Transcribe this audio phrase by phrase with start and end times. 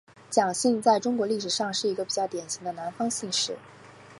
[0.31, 3.55] 蒋姓在中国历史上是一个比较典型的南方姓氏。